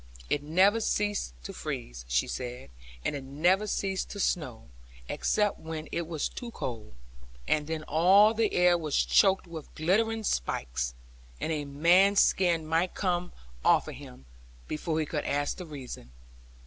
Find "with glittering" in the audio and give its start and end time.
9.45-10.23